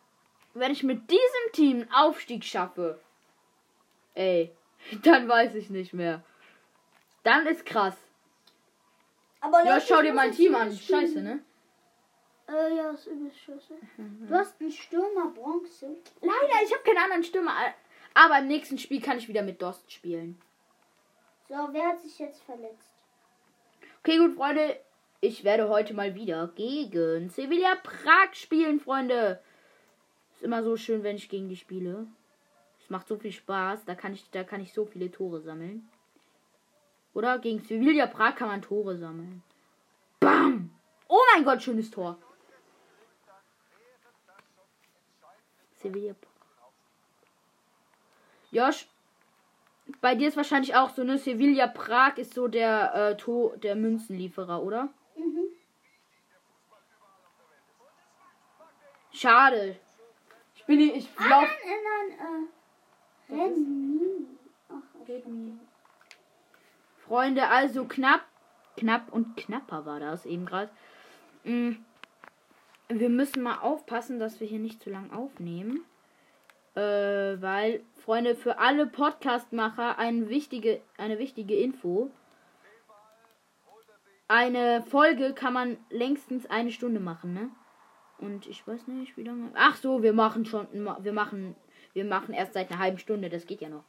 [0.58, 3.00] wenn ich mit diesem Team einen Aufstieg schaffe,
[4.14, 4.52] ey,
[5.02, 6.22] dann weiß ich nicht mehr.
[7.22, 7.96] Dann ist krass.
[9.40, 10.72] Aber Ja, Leute, schau dir mein Team an.
[10.72, 11.00] spielen.
[11.00, 11.40] Scheiße, ne?
[12.48, 13.74] Äh, ja, ist übelst scheiße.
[14.26, 15.96] Du hast einen Stürmer Bronze.
[16.22, 17.52] Leider, ich habe keinen anderen Stürmer.
[18.14, 20.40] Aber im nächsten Spiel kann ich wieder mit Dost spielen.
[21.48, 22.90] So, wer hat sich jetzt verletzt?
[24.00, 24.80] Okay, gut, Freunde.
[25.20, 29.40] Ich werde heute mal wieder gegen Sevilla Prag spielen, Freunde.
[30.38, 32.06] Ist immer so schön, wenn ich gegen die spiele.
[32.78, 33.84] Es macht so viel Spaß.
[33.86, 35.88] Da kann ich, da kann ich so viele Tore sammeln.
[37.12, 39.42] Oder gegen Sevilla Prag kann man Tore sammeln.
[40.20, 40.70] Bam!
[41.08, 42.16] Oh mein Gott, schönes Tor.
[45.74, 46.14] Sevilla.
[48.52, 48.86] Josh,
[50.00, 51.18] bei dir ist wahrscheinlich auch so, ne?
[51.18, 54.88] Sevilla Prag ist so der, äh, to der Münzenlieferer, oder?
[55.16, 55.48] Mhm.
[59.12, 59.80] Schade.
[60.68, 61.48] Ich bin ich Ah, lauf.
[61.64, 61.78] nein,
[62.18, 62.48] nein,
[63.28, 64.24] nein, äh.
[64.70, 65.54] Ach, Redmi.
[67.06, 68.20] Freunde, also knapp,
[68.76, 70.70] knapp und knapper war das eben gerade.
[71.44, 71.72] Mm,
[72.90, 75.84] Wir müssen mal aufpassen, dass wir hier nicht zu lang aufnehmen.
[76.74, 76.80] Äh,
[77.40, 82.10] weil, Freunde, für alle Podcastmacher eine wichtige, eine wichtige Info.
[84.28, 87.48] Eine Folge kann man längstens eine Stunde machen, ne?
[88.18, 89.50] Und ich weiß nicht, wie lange.
[89.54, 91.54] Ach so, wir machen schon, wir machen,
[91.92, 93.84] wir machen erst seit einer halben Stunde, das geht ja noch.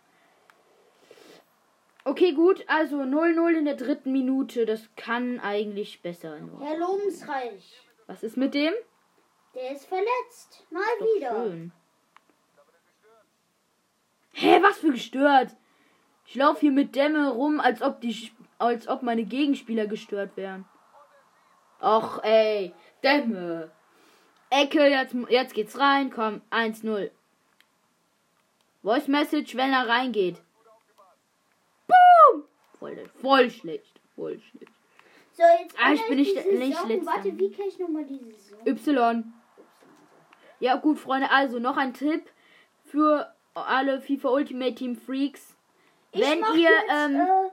[2.06, 6.39] Okay, gut, also 0-0 in der dritten Minute, das kann eigentlich besser.
[6.39, 6.60] Nur.
[6.65, 7.82] Herr Lobensreich.
[8.08, 8.74] Was ist mit dem?
[9.54, 10.65] Der ist verletzt.
[10.70, 11.44] Mal Doch wieder.
[11.44, 11.72] schön.
[14.34, 15.56] Hä, was für gestört?
[16.26, 20.65] Ich laufe hier mit Dämme rum, als ob die, als ob meine Gegenspieler gestört wären.
[21.82, 23.72] Och, ey, Dämme.
[24.50, 27.12] Ecke, jetzt, jetzt geht's rein, komm, 1-0.
[28.82, 30.42] Voice Message, wenn er reingeht.
[31.88, 32.44] Boom!
[32.80, 34.72] Voll, voll schlecht, voll schlecht.
[35.34, 37.06] So, jetzt Ah, ich bin nicht- nicht letzter.
[37.06, 38.60] Warte, wie kann ich nochmal diese Saison?
[38.66, 39.34] Y.
[40.60, 42.30] Ja, gut, Freunde, also noch ein Tipp
[42.86, 45.56] für alle FIFA Ultimate Team Freaks.
[46.12, 47.50] Ich Wenn ihr, jetzt, ähm, äh,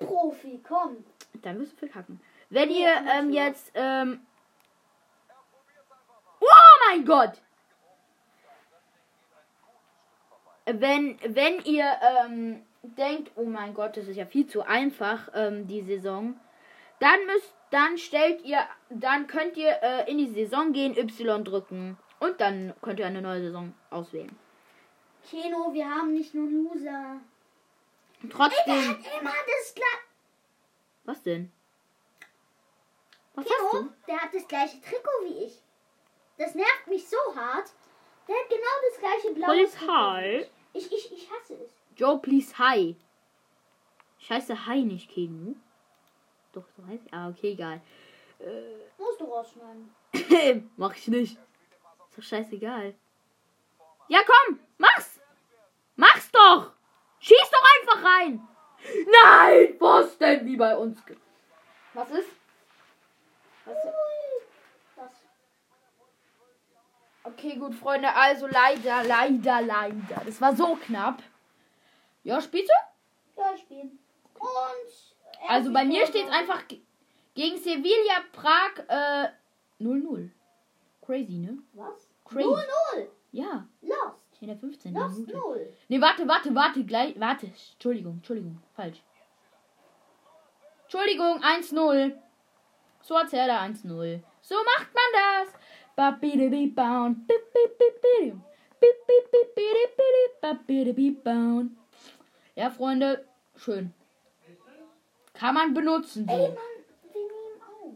[0.00, 1.04] Halbprofi, komm.
[1.42, 2.20] Dann wirst du verkacken.
[2.50, 4.20] Wenn Nee, ihr ähm, jetzt, ähm.
[6.88, 7.32] Mein Gott!
[10.64, 15.66] Wenn, wenn ihr ähm, denkt, oh mein Gott, das ist ja viel zu einfach, ähm,
[15.66, 16.38] die Saison,
[16.98, 21.98] dann müsst, dann stellt ihr, dann könnt ihr äh, in die Saison gehen, Y drücken
[22.20, 24.36] und dann könnt ihr eine neue Saison auswählen.
[25.30, 27.20] Keno, wir haben nicht nur Loser.
[28.30, 30.04] Trotzdem, hat immer das gleiche.
[31.04, 31.52] was denn?
[33.34, 33.92] Was hast Keno, du?
[34.06, 35.62] der hat das gleiche Trikot wie ich.
[36.38, 37.72] Das nervt mich so hart.
[38.26, 39.80] Der hat genau das gleiche blaue Police.
[39.80, 40.50] High.
[40.72, 40.92] Ich.
[40.92, 41.70] Ich, ich, hasse es.
[41.96, 42.96] Joe, please, hi.
[44.20, 45.54] Ich heiße Hi nicht, Kenu.
[46.52, 47.80] Doch, so heißt Ah, okay, egal.
[48.98, 50.70] Musst du rausschneiden.
[50.76, 51.38] Mach ich nicht.
[52.08, 52.94] Ist doch scheißegal.
[54.08, 55.20] Ja, komm, mach's.
[55.96, 56.72] Mach's doch.
[57.20, 58.48] Schieß doch einfach rein.
[59.24, 60.98] Nein, was denn wie bei uns?
[61.94, 62.30] Was ist?
[63.64, 64.47] Was ist?
[67.28, 68.12] Okay, gut, Freunde.
[68.14, 70.22] Also leider, leider, leider.
[70.24, 71.22] Das war so knapp.
[72.24, 73.40] Ja, spielst du?
[73.40, 73.98] Ja, spielen.
[74.38, 75.48] Und.
[75.48, 76.80] Also bei mir steht so- einfach ge-
[77.34, 79.28] gegen Sevilla Prag äh,
[79.82, 80.30] 0-0.
[81.04, 81.58] Crazy, ne?
[81.74, 82.08] Was?
[82.24, 82.48] Crazy.
[82.48, 83.06] 0-0.
[83.32, 84.40] Ja, Lost.
[84.40, 84.94] in der 15.
[84.94, 85.36] Lost Minute.
[85.36, 85.72] 0.
[85.88, 87.46] Ne, warte, warte, warte, gleich, warte.
[87.46, 89.02] Entschuldigung, Entschuldigung, falsch.
[90.84, 92.16] Entschuldigung, 1-0.
[93.02, 94.20] So hat er da 1-0.
[94.40, 95.04] So macht man
[95.44, 95.54] das.
[102.54, 103.92] Ja, Freunde, schön.
[105.34, 106.28] Kann man benutzen.
[106.28, 106.52] Ey, So.
[106.52, 106.58] Mann,
[107.12, 107.94] wir nehmen auf.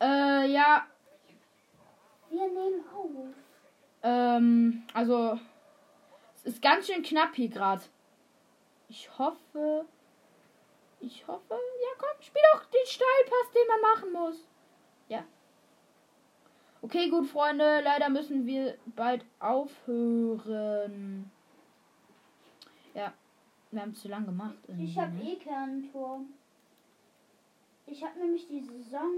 [0.00, 0.86] Äh, ja,
[2.30, 3.10] Wir nehmen auf.
[4.02, 5.38] Ähm, also,
[6.34, 7.82] es ist ganz schön knapp hier gerade.
[8.90, 9.86] Ich hoffe,
[11.00, 14.46] ich hoffe, ja komm, spiel doch den Steilpass, den man machen muss.
[16.84, 21.30] Okay, gut, Freunde, leider müssen wir bald aufhören.
[22.92, 23.14] Ja,
[23.70, 24.58] wir haben zu lang gemacht.
[24.78, 25.32] Ich habe ne?
[25.32, 26.20] eh kein Tor.
[27.86, 29.08] Ich habe nämlich die Saison.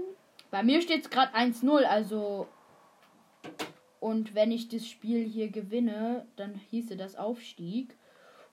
[0.49, 2.47] Bei mir steht es gerade 1-0, also.
[3.99, 7.97] Und wenn ich das Spiel hier gewinne, dann hieße das Aufstieg.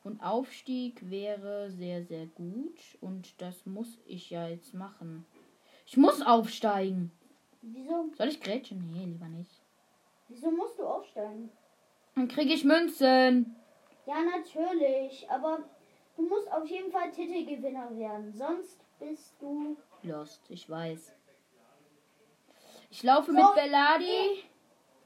[0.03, 2.81] Und Aufstieg wäre sehr, sehr gut.
[3.01, 5.25] Und das muss ich ja jetzt machen.
[5.87, 7.13] Ich muss aufsteigen.
[7.67, 8.91] Wieso, Soll ich grätschen?
[8.93, 9.51] Nee, lieber nicht.
[10.29, 11.51] wieso musst du aufsteigen?
[12.15, 13.57] Dann kriege ich Münzen.
[14.07, 15.61] Ja, natürlich, aber
[16.17, 18.33] du musst auf jeden Fall Titelgewinner werden.
[18.35, 19.77] Sonst bist du.
[20.03, 21.15] Lost, ich weiß.
[22.91, 23.37] Ich laufe So.
[23.39, 24.45] mit Belladi.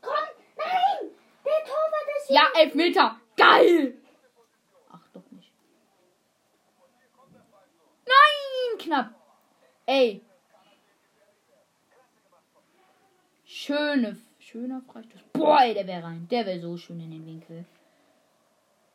[0.03, 0.12] Komm,
[0.57, 1.11] nein!
[1.44, 2.37] Der Torwart ist hier.
[2.37, 3.21] Ja, elf Meter.
[3.37, 3.94] Geil.
[4.90, 5.53] Ach, doch nicht.
[8.05, 9.14] Nein, knapp.
[9.87, 10.23] Ey.
[13.68, 15.20] Schöne, schöner Freistoß.
[15.35, 16.26] Boah, ey, der wäre rein.
[16.31, 17.66] Der wäre so schön in den Winkel.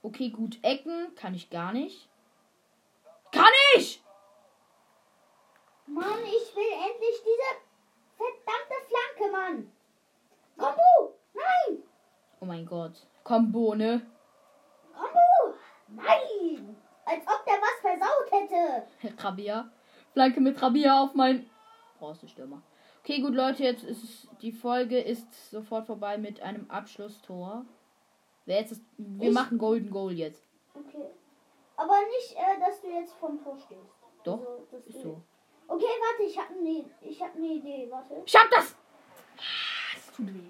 [0.01, 0.57] Okay, gut.
[0.63, 2.09] Ecken kann ich gar nicht.
[3.31, 4.01] Kann ich!
[5.85, 7.49] Mann, ich will endlich diese
[8.17, 9.71] verdammte Flanke, Mann.
[10.57, 11.13] Kombu!
[11.35, 11.83] Nein!
[12.39, 12.93] Oh mein Gott.
[13.23, 14.01] Combo, ne?
[14.91, 15.55] Kombu!
[15.89, 16.75] Nein!
[17.05, 19.17] Als ob der was versaut hätte.
[19.23, 19.69] Rabia.
[20.13, 21.47] Flanke mit Rabia auf mein.
[21.99, 22.63] Brauchst du Stürmer.
[23.03, 27.65] Okay, gut, Leute, jetzt ist die Folge ist sofort vorbei mit einem Abschlusstor.
[28.45, 30.43] Wer jetzt ist, wir Ich- machen Golden Goal jetzt.
[30.73, 31.07] Okay.
[31.75, 33.93] Aber nicht, äh, dass du jetzt vom Tor stehst.
[34.23, 35.21] Doch, Also, ist so.
[35.67, 37.87] Okay, warte, ich habe eine ich hab ne Idee.
[37.89, 38.21] Warte.
[38.25, 38.75] Ich hab das!
[39.97, 40.49] Es tut weh.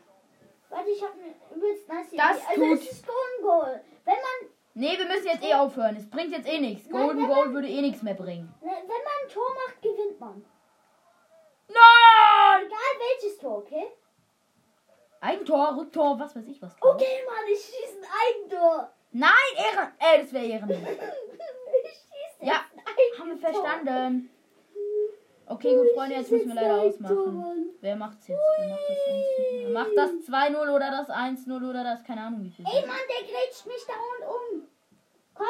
[0.70, 2.18] Warte, ich habe eine übelst nice Idee.
[2.18, 3.82] Das also tut- es ist Golden Goal.
[4.06, 5.96] Wenn man, Nee, wir müssen jetzt eh aufhören.
[5.96, 6.90] Es bringt jetzt eh nichts.
[6.90, 8.54] Golden nein, Goal würde eh nichts mehr bringen.
[8.62, 10.44] ne, wenn man ein Tor macht, gewinnt man.
[12.54, 12.66] Nein!
[12.68, 13.88] Egal welches Tor, okay?
[15.22, 16.76] Eigentor, Rücktor, was weiß ich was.
[16.82, 18.92] Okay, Mann, ich schieße ein Eigentor.
[19.12, 19.92] Nein, Ehren.
[20.00, 20.70] Ey, das wäre Ehren.
[20.70, 22.66] ich schieße Ja.
[23.20, 24.30] Haben wir verstanden.
[25.46, 27.76] Okay, gut, Freunde, jetzt müssen wir leider ausmachen.
[27.82, 28.42] Wer macht's jetzt?
[28.58, 29.26] Wer macht das 1
[29.62, 32.04] Wer macht das 2-0 oder das 1-0 oder das?
[32.04, 32.66] Keine Ahnung, wie viel.
[32.66, 34.68] Ey, Mann, der grätscht mich dauernd um.
[35.34, 35.48] Komm.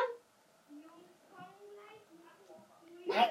[3.05, 3.29] Nein.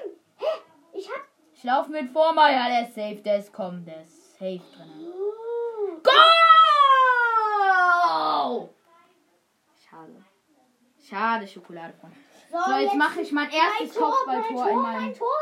[1.63, 5.13] Ich laufe mit Vormeier, der ist safe, der ist kommen, der ist safe drin.
[6.03, 6.11] Go!
[9.73, 10.25] Schade.
[11.01, 11.93] Schade, Schokolade.
[12.51, 15.05] So, jetzt mache ich mein erstes Tor, Kopfballtor in Tor, meinem.
[15.05, 15.39] mein Tor.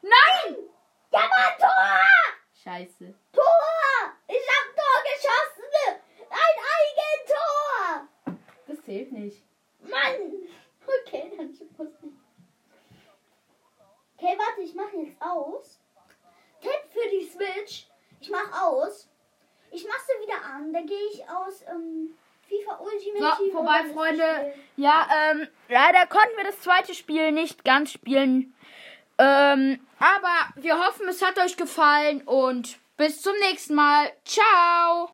[0.00, 0.56] Nein!
[1.12, 2.00] Ja, Mann, Tor!
[2.64, 3.14] Scheiße.
[3.34, 3.44] Tor!
[4.28, 6.00] Ich hab Tor geschossen!
[6.30, 8.08] Ein Eigentor!
[8.68, 9.44] Das zählt nicht.
[9.82, 10.48] Mann!
[10.86, 12.11] Okay, dann muss ich.
[14.22, 15.80] Okay, warte, ich mache jetzt aus.
[16.60, 17.86] Tipp für die Switch.
[18.20, 19.08] Ich mach aus.
[19.72, 20.72] Ich mach sie wieder an.
[20.72, 22.16] Da gehe ich aus ähm,
[22.48, 24.54] FIFA Ultimate So, Team vorbei, Freunde.
[24.76, 28.54] Ja, ähm, leider konnten wir das zweite Spiel nicht ganz spielen.
[29.18, 34.12] Ähm, aber wir hoffen, es hat euch gefallen und bis zum nächsten Mal.
[34.24, 35.10] Ciao!